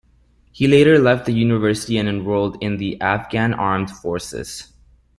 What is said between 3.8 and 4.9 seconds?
Forces.